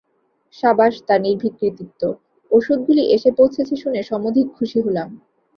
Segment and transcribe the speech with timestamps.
[0.53, 2.01] সাবাস তাঁর নির্ভীক কৃতিত্ব!
[2.51, 5.09] ঔষধগুলি এসে পৌঁছেছে শুনে সমধিক সুখী হলাম।